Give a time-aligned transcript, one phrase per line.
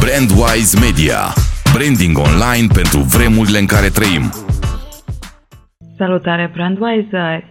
[0.00, 1.20] Brandwise Media.
[1.74, 4.22] Branding online pentru vremurile în care trăim.
[5.96, 7.44] Salutare Brandwise!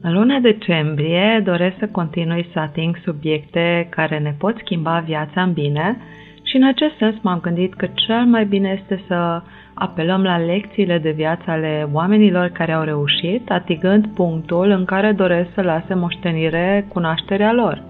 [0.00, 5.52] În luna decembrie doresc să continui să ating subiecte care ne pot schimba viața în
[5.52, 5.96] bine
[6.42, 9.42] și în acest sens m-am gândit că cel mai bine este să
[9.78, 15.48] apelăm la lecțiile de viață ale oamenilor care au reușit, atingând punctul în care doresc
[15.54, 17.82] să lase moștenire cunoașterea lor.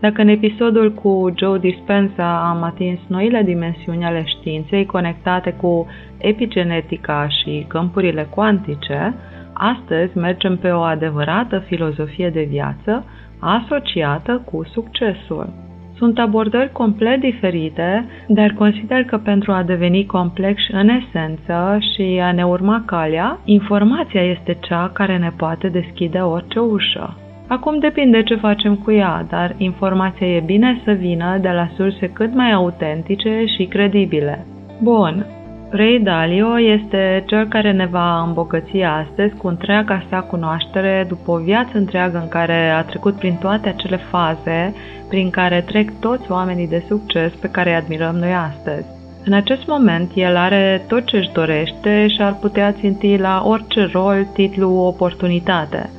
[0.00, 5.86] Dacă în episodul cu Joe Dispenza am atins noile dimensiuni ale științei conectate cu
[6.18, 9.14] epigenetica și câmpurile cuantice,
[9.52, 13.04] astăzi mergem pe o adevărată filozofie de viață
[13.38, 15.65] asociată cu succesul.
[15.96, 22.32] Sunt abordări complet diferite, dar consider că pentru a deveni complex în esență și a
[22.32, 27.16] ne urma calea, informația este cea care ne poate deschide orice ușă.
[27.48, 32.06] Acum depinde ce facem cu ea, dar informația e bine să vină de la surse
[32.08, 34.46] cât mai autentice și credibile.
[34.82, 35.26] Bun,
[35.70, 41.36] Ray Dalio este cel care ne va îmbogăți astăzi cu întreaga sa cunoaștere după o
[41.36, 44.74] viață întreagă în care a trecut prin toate acele faze
[45.08, 48.86] prin care trec toți oamenii de succes pe care îi admirăm noi astăzi.
[49.24, 53.88] În acest moment, el are tot ce își dorește și ar putea ținti la orice
[53.92, 55.90] rol, titlu, oportunitate–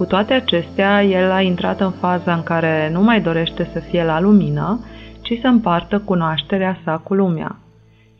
[0.00, 4.04] cu toate acestea, el a intrat în faza în care nu mai dorește să fie
[4.04, 4.80] la lumină,
[5.22, 7.56] ci să împartă cunoașterea sa cu lumea.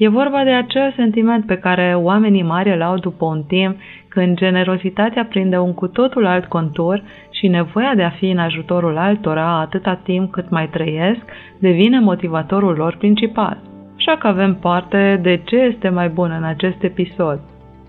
[0.02, 3.76] E vorba de acel sentiment pe care oamenii mari îl au după un timp
[4.08, 8.96] când generozitatea prinde un cu totul alt contur și nevoia de a fi în ajutorul
[8.96, 11.20] altora atâta timp cât mai trăiesc
[11.58, 13.58] devine motivatorul lor principal.
[13.96, 17.40] Așa că avem parte de ce este mai bun în acest episod.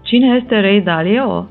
[0.02, 1.48] Cine este Ray Dalio?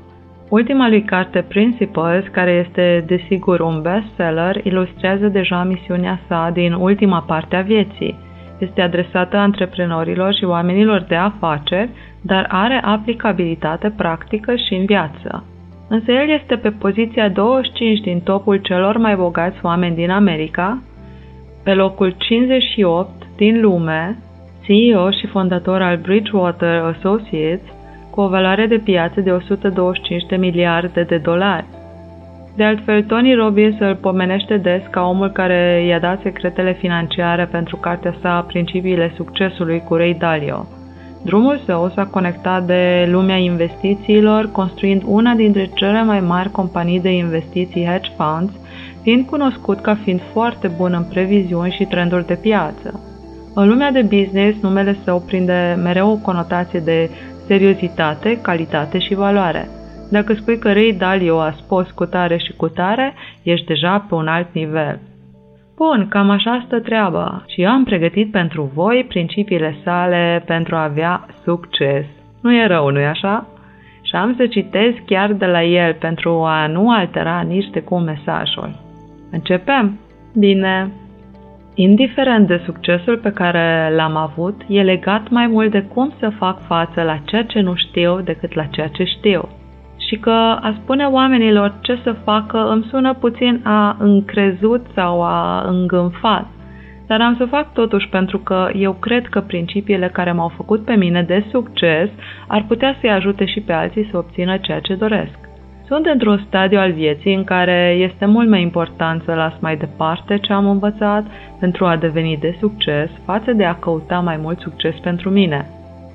[0.49, 7.21] Ultima lui carte Principles, care este desigur un bestseller, ilustrează deja misiunea sa din ultima
[7.27, 8.29] parte a vieții.
[8.61, 11.89] Este adresată antreprenorilor și oamenilor de afaceri,
[12.21, 15.43] dar are aplicabilitate practică și în viață.
[15.89, 20.81] Însă el este pe poziția 25 din topul celor mai bogați oameni din America,
[21.63, 24.17] pe locul 58 din lume,
[24.65, 27.61] CEO și fondator al Bridgewater Associates,
[28.09, 31.65] cu o valoare de piață de 125 de miliarde de dolari.
[32.55, 37.77] De altfel, Tony Robbins îl pomenește des ca omul care i-a dat secretele financiare pentru
[37.77, 40.67] cartea sa Principiile succesului cu Ray Dalio.
[41.23, 47.11] Drumul său s-a conectat de lumea investițiilor, construind una dintre cele mai mari companii de
[47.11, 48.53] investiții hedge funds,
[49.01, 52.99] fiind cunoscut ca fiind foarte bun în previziuni și trenduri de piață.
[53.55, 57.09] În lumea de business, numele său prinde mereu o conotație de
[57.47, 59.67] seriozitate, calitate și valoare.
[60.11, 63.13] Dacă spui că Ray Dalio a spus cu tare și cu tare,
[63.43, 64.99] ești deja pe un alt nivel.
[65.75, 70.83] Bun, cam așa stă treaba și eu am pregătit pentru voi principiile sale pentru a
[70.83, 72.05] avea succes.
[72.41, 73.47] Nu e rău, nu-i așa?
[74.01, 78.03] Și am să citesc chiar de la el pentru a nu altera nici de cum
[78.03, 78.79] mesajul.
[79.31, 79.99] Începem?
[80.37, 80.91] Bine,
[81.73, 86.65] Indiferent de succesul pe care l-am avut, e legat mai mult de cum să fac
[86.65, 89.49] față la ceea ce nu știu decât la ceea ce știu.
[90.11, 95.65] Și că a spune oamenilor ce să facă îmi sună puțin a încrezut sau a
[95.67, 96.45] îngânfat.
[97.07, 100.93] Dar am să fac totuși pentru că eu cred că principiile care m-au făcut pe
[100.95, 102.09] mine de succes
[102.47, 105.37] ar putea să-i ajute și pe alții să obțină ceea ce doresc.
[105.85, 110.37] Sunt într-un stadiu al vieții în care este mult mai important să las mai departe
[110.37, 111.23] ce am învățat
[111.59, 115.69] pentru a deveni de succes față de a căuta mai mult succes pentru mine.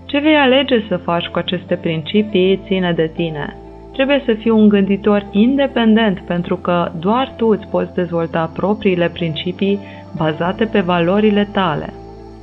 [0.07, 3.57] Ce vei alege să faci cu aceste principii ține de tine.
[3.97, 9.79] Trebuie să fii un gânditor independent pentru că doar tu îți poți dezvolta propriile principii
[10.17, 11.93] bazate pe valorile tale.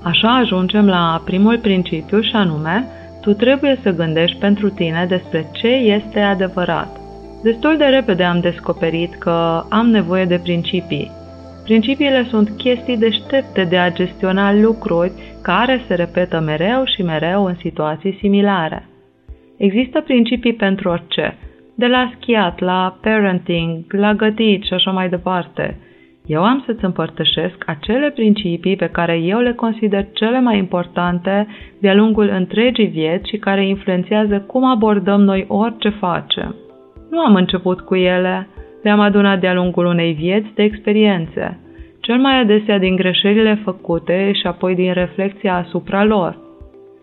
[0.04, 2.86] Așa ajungem la primul principiu și anume,
[3.22, 6.88] tu trebuie să gândești pentru tine despre ce este adevărat.
[7.44, 11.12] Destul de repede am descoperit că am nevoie de principii.
[11.64, 15.12] Principiile sunt chestii deștepte de a gestiona lucruri
[15.42, 18.88] care se repetă mereu și mereu în situații similare.
[19.58, 21.38] Există principii pentru orice,
[21.76, 25.78] de la schiat, la parenting, la gătit și așa mai departe.
[26.26, 31.48] Eu am să-ți împărtășesc acele principii pe care eu le consider cele mai importante
[31.80, 36.56] de-a lungul întregii vieți și care influențează cum abordăm noi orice facem.
[37.10, 38.48] Nu am început cu ele,
[38.84, 41.60] le-am adunat de-a lungul unei vieți de experiențe,
[42.00, 46.38] cel mai adesea din greșelile făcute și apoi din reflexia asupra lor.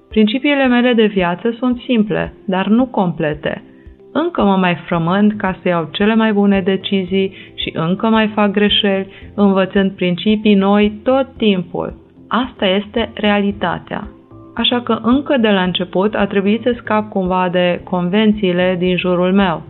[0.08, 3.62] Principiile mele de viață sunt simple, dar nu complete.
[4.12, 8.50] Încă mă mai frământ ca să iau cele mai bune decizii și încă mai fac
[8.50, 11.94] greșeli, învățând principii noi tot timpul.
[12.28, 14.08] Asta este realitatea.
[14.54, 19.32] Așa că încă de la început a trebuit să scap cumva de convențiile din jurul
[19.32, 19.62] meu.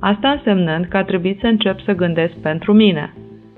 [0.00, 3.14] Asta însemnând că a trebuit să încep să gândesc pentru mine.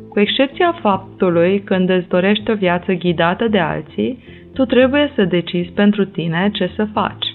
[0.08, 4.18] Cu excepția faptului când îți dorești o viață ghidată de alții,
[4.54, 7.29] tu trebuie să decizi pentru tine ce să faci.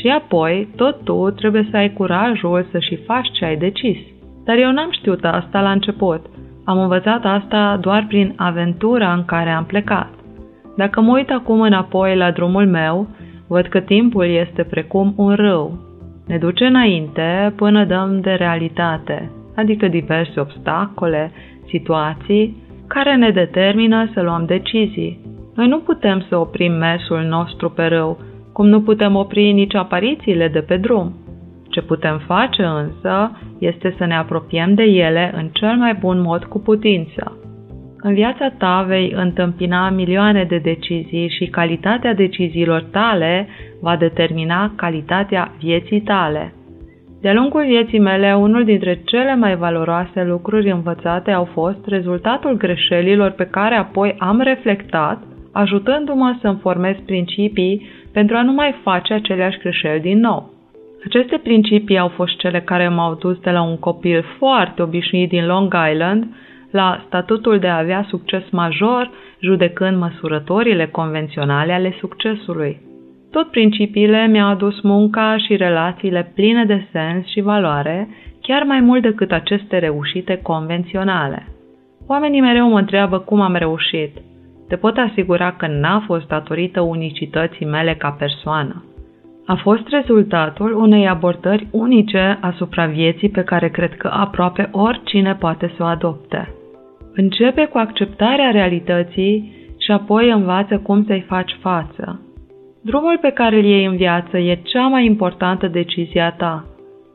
[0.00, 3.98] Și apoi, tot tu trebuie să ai curajul să și faci ce ai decis.
[4.44, 6.26] Dar eu n-am știut asta la început.
[6.64, 10.08] Am învățat asta doar prin aventura în care am plecat.
[10.76, 13.08] Dacă mă uit acum înapoi la drumul meu,
[13.48, 15.78] văd că timpul este precum un râu.
[16.26, 21.32] Ne duce înainte până dăm de realitate, adică diverse obstacole,
[21.66, 22.56] situații
[22.86, 25.20] care ne determină să luăm decizii.
[25.54, 28.18] Noi nu putem să oprim mersul nostru pe râu,
[28.58, 31.12] cum nu putem opri nici aparițiile de pe drum.
[31.70, 36.44] Ce putem face însă este să ne apropiem de ele în cel mai bun mod
[36.44, 37.36] cu putință.
[38.00, 43.48] În viața ta vei întâmpina milioane de decizii și calitatea deciziilor tale
[43.80, 46.54] va determina calitatea vieții tale.
[47.20, 53.30] De-a lungul vieții mele, unul dintre cele mai valoroase lucruri învățate au fost rezultatul greșelilor
[53.30, 55.22] pe care apoi am reflectat,
[55.52, 57.82] ajutându-mă să-mi formez principii
[58.12, 60.50] pentru a nu mai face aceleași greșeli din nou.
[61.04, 65.46] Aceste principii au fost cele care m-au dus de la un copil foarte obișnuit din
[65.46, 66.26] Long Island
[66.70, 69.10] la statutul de a avea succes major,
[69.40, 72.80] judecând măsurătorile convenționale ale succesului.
[73.30, 78.08] Tot principiile mi-au adus munca și relațiile pline de sens și valoare,
[78.42, 81.46] chiar mai mult decât aceste reușite convenționale.
[82.06, 84.16] Oamenii mereu mă întreabă cum am reușit.
[84.68, 88.84] Te pot asigura că n-a fost datorită unicității mele ca persoană.
[89.46, 95.72] A fost rezultatul unei abordări unice asupra vieții pe care cred că aproape oricine poate
[95.76, 96.52] să o adopte.
[97.14, 102.20] Începe cu acceptarea realității și apoi învață cum să-i faci față.
[102.82, 106.64] Drumul pe care îl iei în viață e cea mai importantă decizie a ta.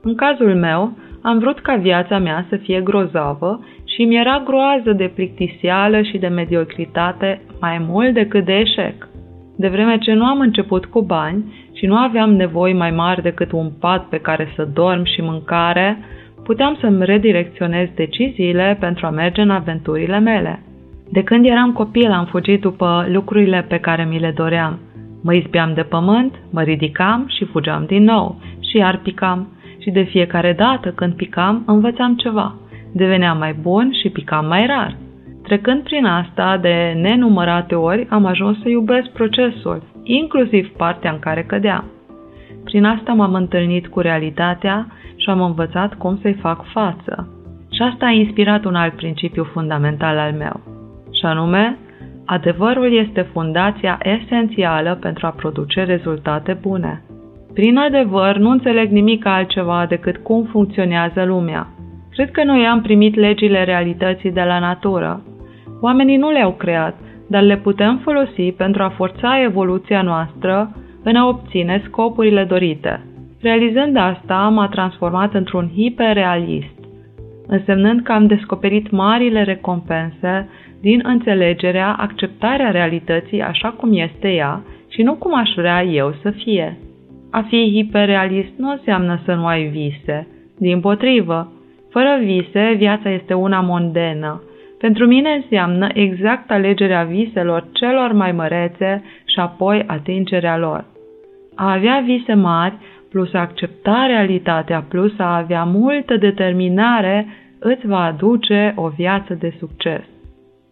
[0.01, 3.59] În cazul meu, am vrut ca viața mea să fie grozavă
[3.93, 9.07] și mi era groază de plictisială și de mediocritate mai mult decât de eșec.
[9.55, 11.43] De vreme ce nu am început cu bani
[11.73, 15.97] și nu aveam nevoi mai mari decât un pat pe care să dorm și mâncare,
[16.43, 20.63] puteam să-mi redirecționez deciziile pentru a merge în aventurile mele.
[21.11, 24.79] De când eram copil am fugit după lucrurile pe care mi le doream.
[25.23, 29.47] Mă izbeam de pământ, mă ridicam și fugeam din nou și iar picam.
[29.79, 32.55] Și de fiecare dată când picam, învățam ceva.
[32.93, 34.97] Deveneam mai bun și picam mai rar.
[35.43, 41.43] Trecând prin asta de nenumărate ori, am ajuns să iubesc procesul, inclusiv partea în care
[41.43, 41.83] cădeam.
[42.63, 47.27] Prin asta m-am întâlnit cu realitatea și am învățat cum să-i fac față.
[47.71, 50.61] Și asta a inspirat un alt principiu fundamental al meu,
[51.19, 51.77] și anume,
[52.25, 57.03] adevărul este fundația esențială pentru a produce rezultate bune.
[57.53, 61.67] Prin adevăr, nu înțeleg nimic altceva decât cum funcționează lumea.
[62.13, 65.23] Cred că noi am primit legile realității de la natură.
[65.81, 66.95] Oamenii nu le-au creat,
[67.27, 73.03] dar le putem folosi pentru a forța evoluția noastră în a obține scopurile dorite.
[73.41, 76.77] Realizând asta, m-a transformat într-un hiperrealist,
[77.47, 80.49] însemnând că am descoperit marile recompense
[80.81, 86.29] din înțelegerea, acceptarea realității așa cum este ea și nu cum aș vrea eu să
[86.29, 86.77] fie.
[87.31, 90.27] A fi hiperrealist nu înseamnă să nu ai vise.
[90.57, 91.52] Din potrivă,
[91.93, 94.41] fără vise, viața este una mondenă.
[94.79, 100.85] Pentru mine înseamnă exact alegerea viselor celor mai mărețe și apoi atingerea lor.
[101.55, 102.77] A avea vise mari
[103.09, 107.27] plus a accepta realitatea plus a avea multă determinare
[107.59, 110.03] îți va aduce o viață de succes.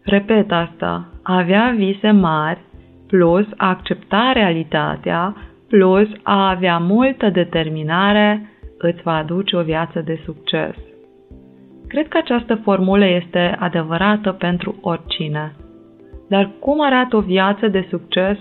[0.03, 2.59] Repet asta, a avea vise mari
[3.07, 5.35] plus a accepta realitatea
[5.69, 10.75] plus a avea multă determinare îți va aduce o viață de succes.
[11.91, 15.51] Cred că această formulă este adevărată pentru oricine.
[16.29, 18.37] Dar cum arată o viață de succes,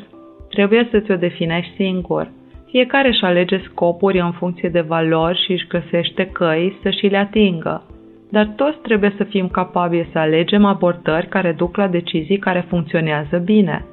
[0.48, 2.30] trebuie să ți-o definești singur–
[2.70, 7.16] fiecare își alege scopuri în funcție de valori și își găsește căi să și le
[7.16, 7.82] atingă.
[8.30, 13.36] Dar toți trebuie să fim capabili să alegem abordări care duc la decizii care funcționează
[13.38, 13.84] bine.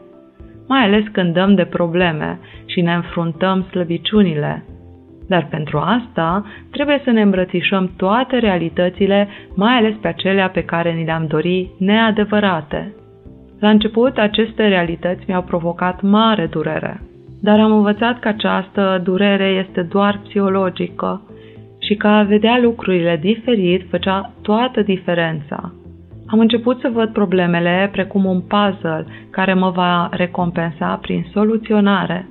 [0.67, 4.65] Mai ales când dăm de probleme și ne înfruntăm slăbiciunile.
[5.27, 10.91] Dar pentru asta trebuie să ne îmbrățișăm toate realitățile, mai ales pe acelea pe care
[10.91, 12.93] ni le-am dori neadevărate.
[13.59, 17.01] La început, aceste realități mi-au provocat mare durere
[17.41, 21.21] dar am învățat că această durere este doar psihologică
[21.79, 25.73] și că a vedea lucrurile diferit făcea toată diferența.
[26.27, 32.27] Am început să văd problemele precum un puzzle care mă va recompensa prin soluționare.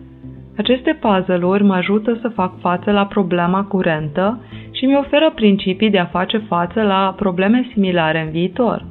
[0.56, 5.98] Aceste puzzle-uri mă ajută să fac față la problema curentă și mi oferă principii de
[5.98, 8.84] a face față la probleme similare în viitor.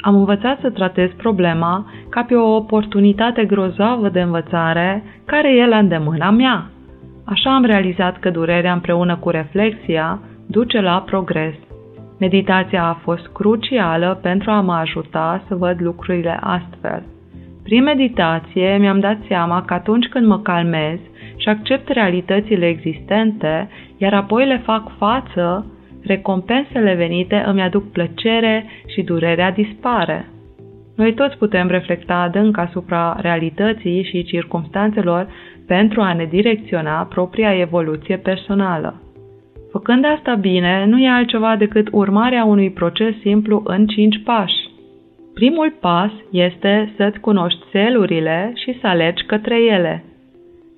[0.00, 5.78] Am învățat să tratez problema ca pe o oportunitate grozavă de învățare care e la
[5.78, 6.70] îndemâna mea.
[7.24, 11.54] Așa am realizat că durerea împreună cu reflexia duce la progres.
[12.18, 17.02] Meditația a fost crucială pentru a mă ajuta să văd lucrurile astfel.
[17.64, 20.98] Prin meditație mi-am dat seama că atunci când mă calmez
[21.36, 25.66] și accept realitățile existente, iar apoi le fac față,
[26.02, 30.28] recompensele venite îmi aduc plăcere și durerea dispare.
[30.96, 35.26] Noi toți putem reflecta adânc asupra realității și circumstanțelor
[35.66, 39.02] pentru a ne direcționa propria evoluție personală.
[39.70, 44.63] Făcând asta bine, nu e altceva decât urmarea unui proces simplu în cinci pași.
[45.34, 50.04] Primul pas este să-ți cunoști țelurile și să alegi către ele.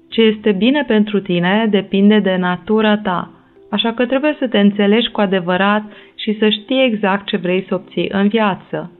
[0.08, 3.30] Ce este bine pentru tine depinde de natura ta,
[3.70, 5.82] așa că trebuie să te înțelegi cu adevărat
[6.14, 8.90] și să știi exact ce vrei să obții în viață.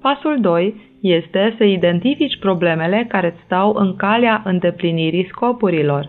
[0.00, 6.08] Pasul 2 este să identifici problemele care îți stau în calea îndeplinirii scopurilor.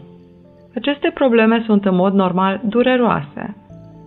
[0.76, 3.56] Aceste probleme sunt în mod normal dureroase.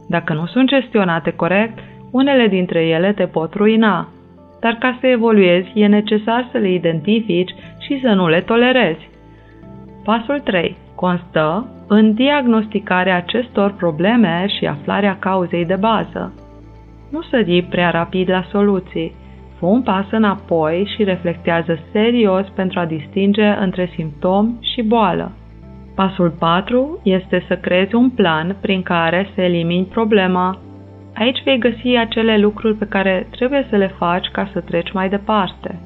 [0.08, 1.78] Dacă nu sunt gestionate corect,
[2.10, 4.08] unele dintre ele te pot ruina.
[4.60, 9.08] Dar ca să evoluezi, e necesar să le identifici și să nu le tolerezi.
[10.04, 16.32] Pasul 3 constă în diagnosticarea acestor probleme și aflarea cauzei de bază.
[17.10, 19.14] Nu sări prea rapid la soluții,
[19.58, 25.32] fă un pas înapoi și reflectează serios pentru a distinge între simptom și boală.
[25.94, 30.58] Pasul 4 este să creezi un plan prin care să elimini problema.
[31.18, 35.08] Aici vei găsi acele lucruri pe care trebuie să le faci ca să treci mai
[35.08, 35.78] departe.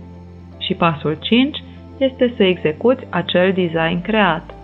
[0.58, 1.62] Și pasul 5
[1.98, 4.54] este să execuți acel design creat.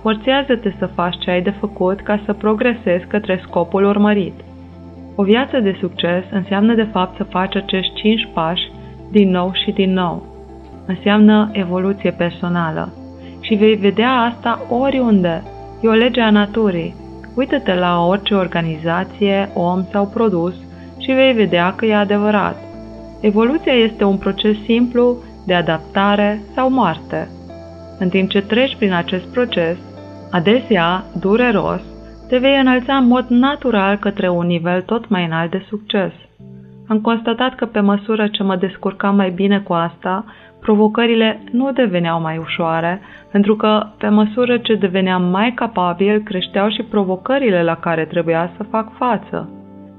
[0.00, 4.34] Forțează-te să faci ce ai de făcut ca să progresezi către scopul urmărit.
[5.14, 8.70] O viață de succes înseamnă de fapt să faci acești 5 pași
[9.10, 10.26] din nou și din nou.
[10.86, 12.92] Înseamnă evoluție personală
[13.40, 15.42] și vei vedea asta oriunde.
[15.82, 16.94] E o lege a naturii.
[17.38, 20.54] Uită-te la orice organizație, om sau produs
[20.98, 22.56] și vei vedea că e adevărat.
[23.20, 25.16] Evoluția este un proces simplu
[25.46, 27.28] de adaptare sau moarte.
[27.98, 29.76] În timp ce treci prin acest proces,
[30.30, 31.80] adesea dureros,
[32.28, 36.12] te vei înălța în mod natural către un nivel tot mai înalt de succes.
[36.88, 40.24] Am constatat că pe măsură ce mă descurcam mai bine cu asta,
[40.60, 43.00] provocările nu deveneau mai ușoare,
[43.32, 48.62] pentru că, pe măsură ce deveneam mai capabil, creșteau și provocările la care trebuia să
[48.62, 49.50] fac față.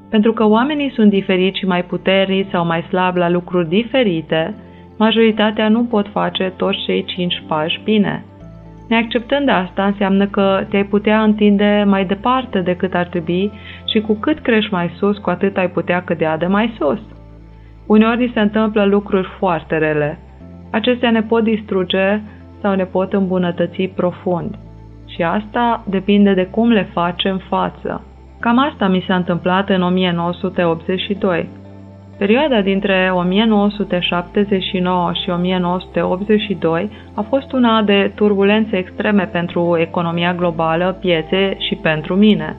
[0.10, 4.56] Pentru că oamenii sunt diferiți și mai puternici sau mai slabi la lucruri diferite,
[4.98, 8.24] majoritatea nu pot face toți cei cinci pași bine.
[8.90, 13.52] Neacceptând asta înseamnă că te-ai putea întinde mai departe decât ar trebui
[13.92, 17.00] și cu cât crești mai sus, cu atât ai putea cădea de mai sus.
[17.86, 20.20] Uneori se întâmplă lucruri foarte rele.
[20.72, 22.22] Acestea ne pot distruge
[22.62, 24.56] sau ne pot îmbunătăți profund.
[25.08, 28.04] Și asta depinde de cum le facem față.
[28.40, 31.50] Cam asta mi s-a întâmplat în 1982.
[32.18, 41.58] Perioada dintre 1979 și 1982 a fost una de turbulențe extreme pentru economia globală, piețe
[41.60, 42.56] și pentru mine.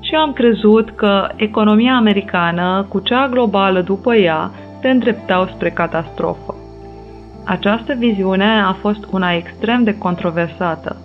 [0.00, 4.50] Și am crezut că economia americană cu cea globală după ea
[4.80, 6.54] se îndreptau spre catastrofă.
[7.44, 10.96] Această viziune a fost una extrem de controversată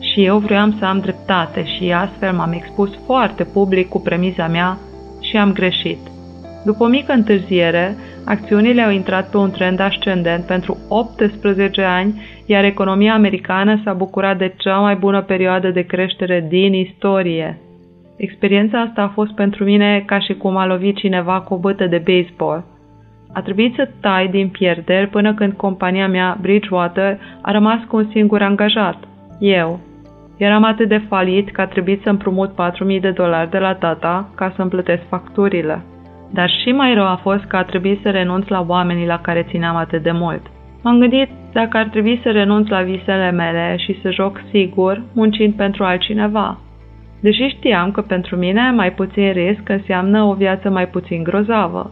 [0.00, 4.78] și eu vreau să am dreptate și astfel m-am expus foarte public cu premiza mea
[5.20, 5.98] și am greșit.
[6.64, 12.64] După o mică întârziere, acțiunile au intrat pe un trend ascendent pentru 18 ani, iar
[12.64, 17.58] economia americană s-a bucurat de cea mai bună perioadă de creștere din istorie.
[18.16, 21.86] Experiența asta a fost pentru mine ca și cum a lovit cineva cu o bătă
[21.86, 22.64] de baseball–
[23.36, 28.06] a trebuit să tai din pierderi până când compania mea, Bridgewater, a rămas cu un
[28.10, 28.98] singur angajat,
[29.38, 29.80] eu.
[30.36, 34.28] Eram atât de falit că a trebuit să împrumut 4.000 de dolari de la tata
[34.34, 35.82] ca să-mi plătesc facturile.
[36.30, 39.46] Dar și mai rău a fost că a trebuit să renunț la oamenii la care
[39.50, 40.42] țineam atât de mult.
[40.82, 45.54] M-am gândit dacă ar trebui să renunț la visele mele și să joc sigur, muncind
[45.54, 46.58] pentru altcineva.
[47.20, 51.90] Deși știam că pentru mine mai puțin risc înseamnă o viață mai puțin grozavă.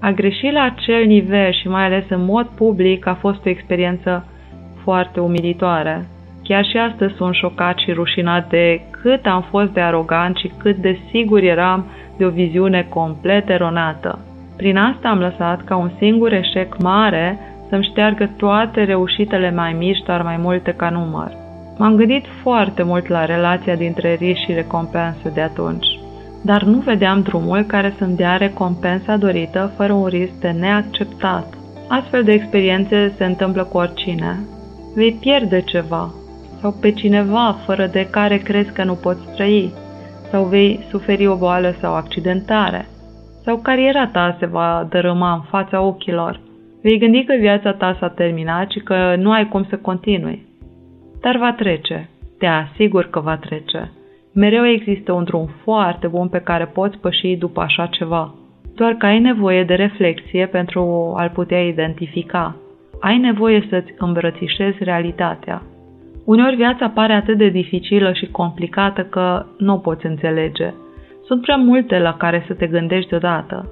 [0.00, 4.26] A greși la acel nivel și mai ales în mod public a fost o experiență
[4.82, 6.06] foarte umilitoare.
[6.42, 10.76] Chiar și astăzi sunt șocat și rușinat de cât am fost de arogant și cât
[10.76, 11.86] de sigur eram
[12.16, 14.18] de o viziune complet eronată.
[14.56, 17.38] Prin asta am lăsat ca un singur eșec mare
[17.68, 21.30] să-mi șteargă toate reușitele mai mici, dar mai multe ca număr.
[21.78, 25.86] M-am gândit foarte mult la relația dintre risc și recompensă de atunci,
[26.42, 31.54] dar nu vedeam drumul care să-mi dea recompensa dorită fără un risc de neacceptat.
[31.88, 34.38] Astfel de experiențe se întâmplă cu oricine.
[34.94, 36.12] Vei pierde ceva
[36.60, 39.72] sau pe cineva fără de care crezi că nu poți trăi,
[40.30, 42.86] sau vei suferi o boală sau accidentare,
[43.44, 46.40] sau cariera ta se va dărâma în fața ochilor.
[46.82, 50.46] Vei gândi că viața ta s-a terminat și că nu ai cum să continui.
[51.20, 52.08] Dar va trece.
[52.38, 53.92] Te asigur că va trece.
[54.42, 58.34] Mereu există un drum foarte bun pe care poți păși după așa ceva.
[58.74, 60.80] Doar că ai nevoie de reflexie pentru
[61.16, 62.56] a-l putea identifica.
[63.00, 65.62] Ai nevoie să-ți îmbrățișezi realitatea.
[66.24, 70.72] Uneori viața pare atât de dificilă și complicată că nu o poți înțelege.
[71.24, 73.70] Sunt prea multe la care să te gândești deodată.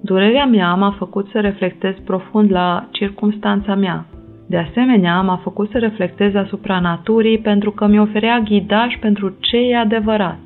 [0.00, 4.06] Durerea mea m-a făcut să reflectez profund la circumstanța mea.
[4.46, 9.56] De asemenea, m-a făcut să reflectez asupra naturii pentru că mi oferea ghidaj pentru ce
[9.56, 10.38] e adevărat.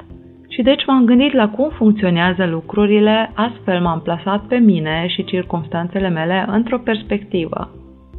[0.48, 6.08] Și deci m-am gândit la cum funcționează lucrurile, astfel m-am plasat pe mine și circumstanțele
[6.08, 7.70] mele într-o perspectivă.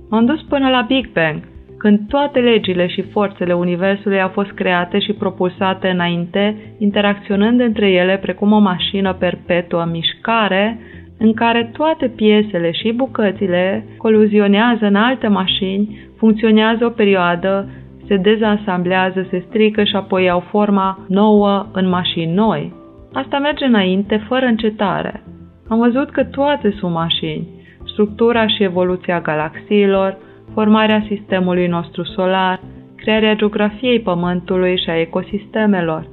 [0.09, 1.39] M-am dus până la Big Bang,
[1.77, 8.17] când toate legile și forțele Universului au fost create și propulsate înainte, interacționând între ele
[8.17, 10.79] precum o mașină perpetuă în mișcare,
[11.19, 17.69] în care toate piesele și bucățile coluzionează în alte mașini, funcționează o perioadă,
[18.07, 22.73] se dezansamblează, se strică și apoi iau forma nouă în mașini noi.
[23.13, 25.23] Asta merge înainte fără încetare.
[25.67, 27.47] Am văzut că toate sunt mașini.
[27.85, 30.17] Structura și evoluția galaxiilor,
[30.53, 32.59] formarea sistemului nostru solar,
[32.95, 36.07] crearea geografiei Pământului și a ecosistemelor.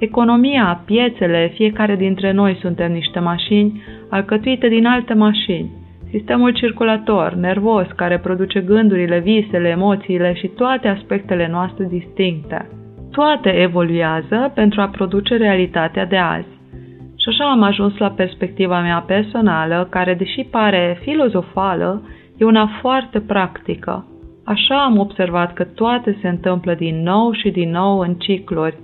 [0.00, 5.70] Economia, piețele, fiecare dintre noi suntem niște mașini alcătuite din alte mașini.
[6.10, 12.68] Sistemul circulator, nervos, care produce gândurile, visele, emoțiile și toate aspectele noastre distincte.
[13.10, 16.58] Toate evoluează pentru a produce realitatea de azi.
[17.16, 22.02] Și așa am ajuns la perspectiva mea personală, care, deși pare filozofală,
[22.40, 24.06] E una foarte practică.
[24.44, 28.76] Așa am observat că toate se întâmplă din nou și din nou în cicluri.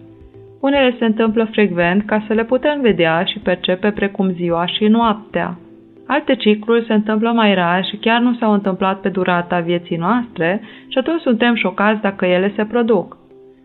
[0.66, 5.58] Unele se întâmplă frecvent ca să le putem vedea și percepe precum ziua și noaptea.
[6.06, 10.60] Alte cicluri se întâmplă mai rar și chiar nu s-au întâmplat pe durata vieții noastre
[10.88, 13.16] și atunci suntem șocați dacă ele se produc,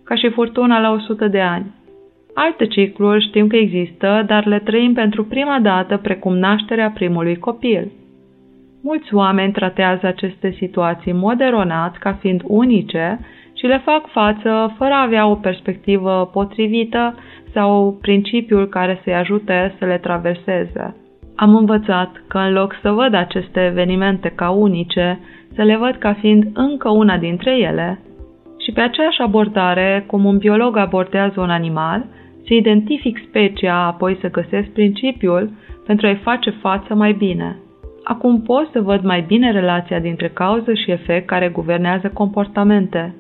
[0.04, 1.66] ca și furtuna la 100 de ani.
[2.34, 7.92] Alte cicluri știm că există, dar le trăim pentru prima dată precum nașterea primului copil.
[8.84, 13.20] Mulți oameni tratează aceste situații moderonat ca fiind unice
[13.62, 17.16] și le fac față fără a avea o perspectivă potrivită
[17.54, 20.96] sau principiul care să-i ajute să le traverseze.
[21.36, 25.20] Am învățat că în loc să văd aceste evenimente ca unice,
[25.56, 28.00] să le văd ca fiind încă una dintre ele
[28.64, 32.06] și pe aceeași abordare, cum un biolog abordează un animal,
[32.48, 35.50] să identific specia, apoi să găsesc principiul
[35.86, 37.58] pentru a-i face față mai bine.
[38.04, 43.16] Acum pot să văd mai bine relația dintre cauză și efect care guvernează comportamente.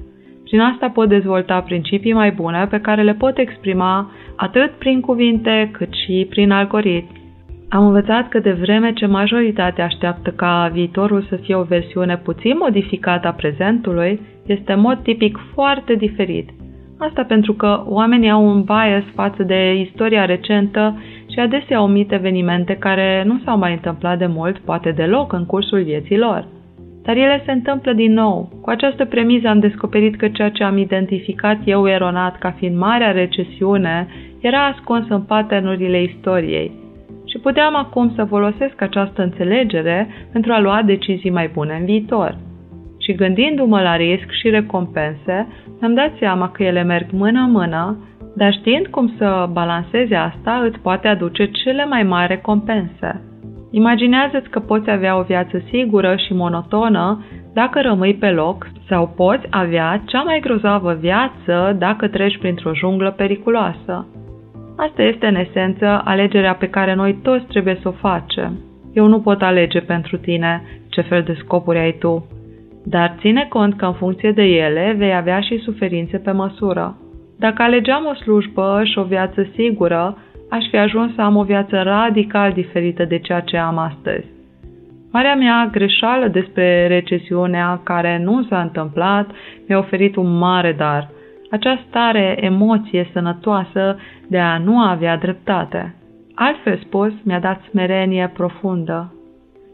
[0.52, 5.70] Prin asta pot dezvolta principii mai bune pe care le pot exprima atât prin cuvinte
[5.72, 7.22] cât și prin algoritmi.
[7.70, 12.56] Am învățat că de vreme ce majoritatea așteaptă ca viitorul să fie o versiune puțin
[12.60, 16.50] modificată a prezentului, este în mod tipic foarte diferit.
[16.98, 21.02] Asta pentru că oamenii au un bias față de istoria recentă
[21.34, 25.84] și adesea omit evenimente care nu s-au mai întâmplat de mult, poate deloc, în cursul
[25.84, 26.48] vieții lor.
[27.04, 28.50] Dar ele se întâmplă din nou.
[28.62, 33.12] Cu această premiză am descoperit că ceea ce am identificat eu eronat ca fiind marea
[33.12, 34.08] recesiune
[34.40, 36.72] era ascuns în paternurile istoriei.
[37.26, 42.38] Și puteam acum să folosesc această înțelegere pentru a lua decizii mai bune în viitor.
[43.00, 45.48] Și gândindu-mă la risc și recompense,
[45.80, 47.98] mi-am dat seama că ele merg mână-mână
[48.36, 53.31] dar știind cum să balanceze asta, îți poate aduce cele mai mari recompense.
[53.72, 59.48] Imaginează-ți că poți avea o viață sigură și monotonă dacă rămâi pe loc sau poți
[59.50, 64.08] avea cea mai grozavă viață dacă treci printr-o junglă periculoasă.
[64.78, 68.60] Asta este, în esență, alegerea pe care noi toți trebuie să o facem.
[68.94, 72.28] Eu nu pot alege pentru tine ce fel de scopuri ai tu,
[72.86, 76.98] dar ține cont că în funcție de ele vei avea și suferințe pe măsură.
[77.40, 80.18] Dacă alegeam o slujbă și o viață sigură,
[80.52, 84.26] aș fi ajuns să am o viață radical diferită de ceea ce am astăzi.
[85.12, 89.30] Marea mea greșeală despre recesiunea care nu s-a întâmplat
[89.68, 91.10] mi-a oferit un mare dar.
[91.52, 95.96] Acea stare emoție sănătoasă de a nu avea dreptate.
[96.36, 99.14] Altfel spus, mi-a dat smerenie profundă.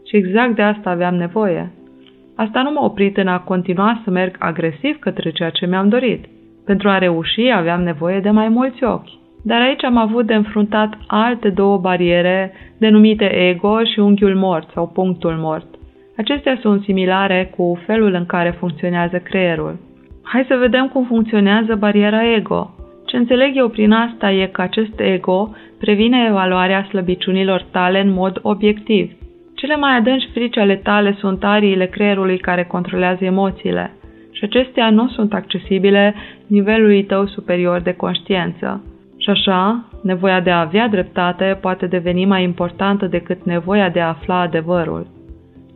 [0.08, 1.72] Și exact de asta aveam nevoie.
[2.36, 6.24] Asta nu m-a oprit în a continua să merg agresiv către ceea ce mi-am dorit.
[6.64, 9.17] Pentru a reuși aveam nevoie de mai mulți ochi.
[9.42, 14.86] Dar aici am avut de înfruntat alte două bariere denumite ego și unghiul mort sau
[14.86, 15.66] punctul mort.
[16.16, 19.78] Acestea sunt similare cu felul în care funcționează creierul.
[20.22, 22.70] Hai să vedem cum funcționează bariera ego.
[23.06, 28.38] Ce înțeleg eu prin asta e că acest ego previne evaluarea slăbiciunilor tale în mod
[28.42, 29.12] obiectiv.
[29.54, 33.92] Cele mai adânci frici ale tale sunt ariile creierului care controlează emoțiile
[34.32, 36.14] și acestea nu sunt accesibile
[36.46, 38.82] nivelului tău superior de conștiință.
[39.28, 44.08] Și așa, nevoia de a avea dreptate poate deveni mai importantă decât nevoia de a
[44.08, 45.06] afla adevărul.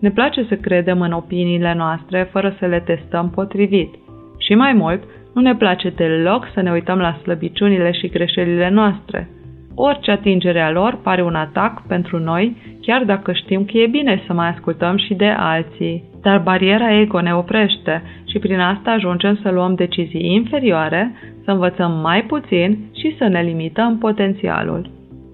[0.00, 3.94] Ne place să credem în opiniile noastre fără să le testăm potrivit.
[4.38, 5.02] Și mai mult,
[5.34, 9.28] nu ne place deloc să ne uităm la slăbiciunile și greșelile noastre.
[9.74, 14.22] Orice atingere a lor pare un atac pentru noi, chiar dacă știm că e bine
[14.26, 16.04] să mai ascultăm și de alții.
[16.22, 21.12] Dar bariera ego ne oprește și prin asta ajungem să luăm decizii inferioare,
[21.44, 24.90] să învățăm mai puțin și să ne limităm potențialul.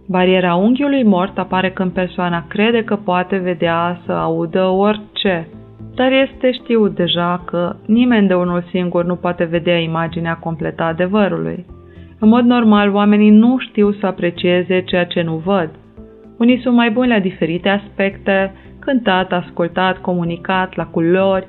[0.09, 5.49] Bariera unghiului mort apare când persoana crede că poate vedea, să audă orice,
[5.95, 10.87] dar este știut deja că nimeni de unul singur nu poate vedea imaginea completă a
[10.87, 11.67] adevărului.
[12.19, 15.71] În mod normal, oamenii nu știu să aprecieze ceea ce nu văd.
[16.39, 21.47] Unii sunt mai buni la diferite aspecte, cântat, ascultat, comunicat, la culori,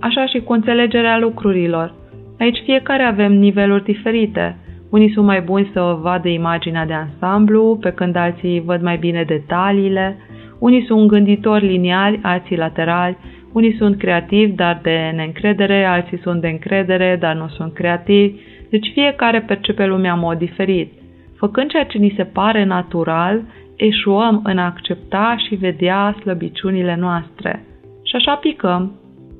[0.00, 1.94] așa și cu înțelegerea lucrurilor.
[2.38, 4.56] Aici fiecare avem niveluri diferite.
[4.90, 9.22] Unii sunt mai buni să vadă imaginea de ansamblu, pe când alții văd mai bine
[9.22, 10.16] detaliile.
[10.58, 13.16] Unii sunt gânditori liniali, alții laterali,
[13.52, 18.34] unii sunt creativi, dar de neîncredere, alții sunt de încredere, dar nu sunt creativi,
[18.70, 20.92] deci fiecare percepe lumea în mod diferit.
[21.36, 23.42] Făcând ceea ce ni se pare natural,
[23.76, 27.64] eșuăm în a accepta și vedea slăbiciunile noastre.
[28.02, 28.92] Și așa picăm.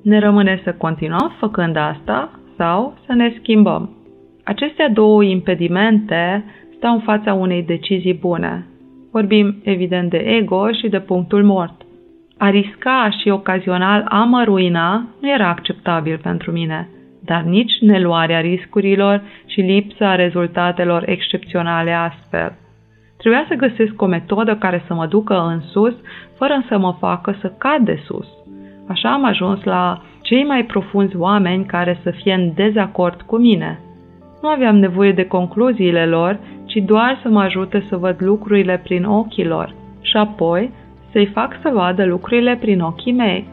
[0.03, 3.90] Ne rămâne să continuăm făcând asta sau să ne schimbăm.
[4.44, 6.44] Acestea două impedimente
[6.77, 8.66] stau în fața unei decizii bune.
[9.12, 11.83] Vorbim evident de ego și de punctul mort.
[12.38, 16.88] A risca și ocazional a mă ruina nu era acceptabil pentru mine,
[17.25, 22.53] dar nici neluarea riscurilor și lipsa rezultatelor excepționale astfel.
[23.27, 25.95] Trebuia să găsesc o metodă care să mă ducă în sus,
[26.37, 28.27] fără să mă facă să cad de sus.
[28.89, 33.81] Așa am ajuns la cei mai profunzi oameni care să fie în dezacord cu mine.
[34.43, 39.05] Nu aveam nevoie de concluziile lor, ci doar să mă ajute să văd lucrurile prin
[39.05, 40.71] ochii lor și apoi
[41.12, 43.49] să-i fac să vadă lucrurile prin ochii mei.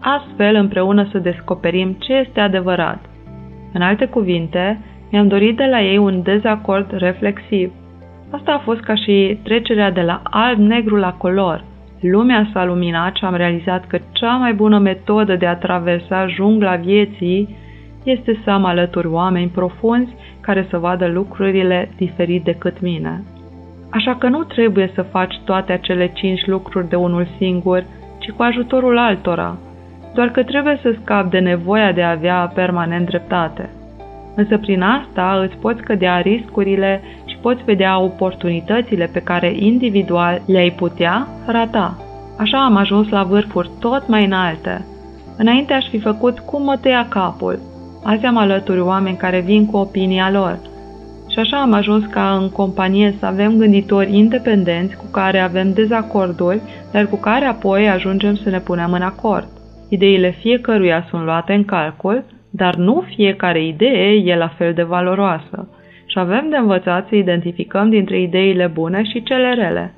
[0.00, 3.04] Astfel, împreună să descoperim ce este adevărat.
[3.72, 7.72] În alte cuvinte, mi-am dorit de la ei un dezacord reflexiv.
[8.30, 11.64] Asta a fost ca și trecerea de la alb-negru la color.
[12.00, 16.76] Lumea s-a luminat și am realizat că cea mai bună metodă de a traversa jungla
[16.76, 17.56] vieții
[18.02, 23.22] este să am alături oameni profunzi care să vadă lucrurile diferit decât mine.
[23.90, 27.84] Așa că nu trebuie să faci toate acele cinci lucruri de unul singur,
[28.18, 29.56] ci cu ajutorul altora,
[30.14, 33.70] doar că trebuie să scapi de nevoia de a avea permanent dreptate.
[34.36, 40.70] Însă prin asta îți poți cădea riscurile și poți vedea oportunitățile pe care individual le-ai
[40.70, 41.96] putea rata.
[42.38, 44.84] Așa am ajuns la vârfuri tot mai înalte.
[45.36, 47.58] Înainte aș fi făcut cum mă tăia capul.
[48.04, 50.58] Azi am alături oameni care vin cu opinia lor–
[51.36, 56.60] și așa am ajuns ca în companie să avem gânditori independenți cu care avem dezacorduri,
[56.92, 59.48] dar cu care apoi ajungem să ne punem în acord.
[59.88, 62.24] Ideile fiecăruia sunt luate în calcul,
[62.56, 65.68] dar nu fiecare idee e la fel de valoroasă
[66.06, 69.94] și avem de învățat să identificăm dintre ideile bune și cele rele.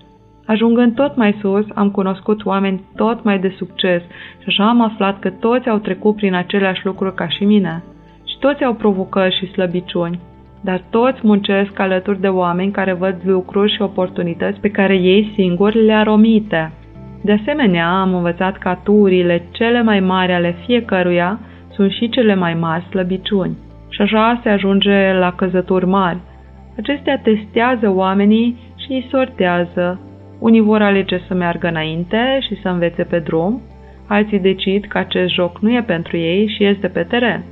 [0.46, 4.02] Ajungând tot mai sus, am cunoscut oameni tot mai de succes
[4.38, 7.82] și așa am aflat că toți au trecut prin aceleași lucruri ca și mine.
[8.24, 10.20] Și toți au provocări și slăbiciuni,
[10.60, 15.84] dar toți muncesc alături de oameni care văd lucruri și oportunități pe care ei singuri
[15.84, 16.72] le-ar omite.
[17.22, 21.40] De asemenea, am învățat că aturile cele mai mari ale fiecăruia
[21.78, 23.56] sunt și cele mai mari slăbiciuni.
[23.88, 26.18] Și așa se ajunge la căzături mari.
[26.78, 30.00] Acestea testează oamenii și îi sortează.
[30.40, 33.60] Unii vor alege să meargă înainte și să învețe pe drum,
[34.06, 37.44] alții decid că acest joc nu e pentru ei și este pe teren.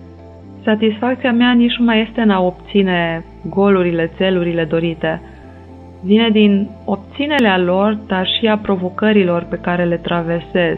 [0.64, 5.20] Satisfacția mea nici nu mai este în a obține golurile, țelurile dorite.
[6.04, 10.76] Vine din obținerea lor, dar și a provocărilor pe care le traversez.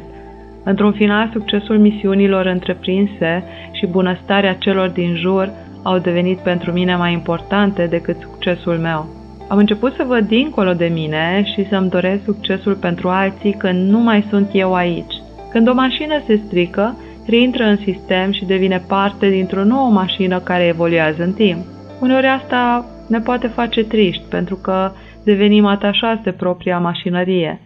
[0.70, 5.50] Într-un final, succesul misiunilor întreprinse și bunăstarea celor din jur
[5.82, 9.06] au devenit pentru mine mai importante decât succesul meu.
[9.48, 13.98] Am început să văd dincolo de mine și să-mi doresc succesul pentru alții când nu
[13.98, 15.14] mai sunt eu aici.
[15.50, 20.66] Când o mașină se strică, reintră în sistem și devine parte dintr-o nouă mașină care
[20.66, 21.64] evoluează în timp.
[22.00, 24.90] Uneori asta ne poate face triști pentru că
[25.24, 27.60] devenim atașați de propria mașinărie.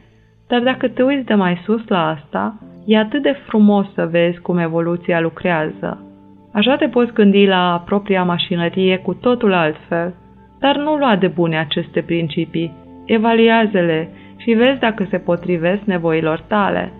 [0.47, 2.55] Dar dacă te uiți de mai sus la asta,
[2.87, 6.07] e atât de frumos să vezi cum evoluția lucrează.
[6.53, 10.15] Așa te poți gândi la propria mașinărie cu totul altfel,
[10.59, 12.73] dar nu lua de bune aceste principii,
[13.05, 16.93] evaliază-le și vezi dacă se potrivesc nevoilor tale.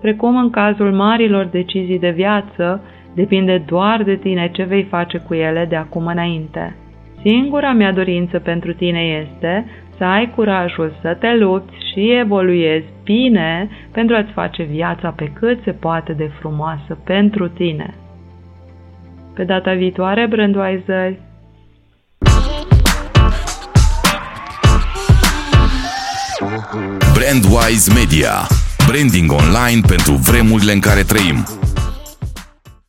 [0.00, 2.82] Precum în cazul marilor decizii de viață,
[3.14, 6.76] depinde doar de tine ce vei face cu ele de acum înainte.
[7.24, 9.66] Singura mea dorință pentru tine este
[9.98, 15.58] să ai curajul să te lupți și evoluezi bine pentru a-ți face viața pe cât
[15.64, 17.94] se poate de frumoasă pentru tine.
[19.34, 21.14] Pe data viitoare, Brandweiser!
[27.14, 28.46] Brandwise Media.
[28.86, 31.67] Branding online pentru vremurile în care trăim.